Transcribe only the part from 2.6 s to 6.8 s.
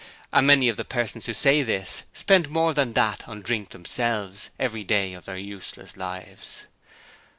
money than that on drink themselves every day of their useless lives.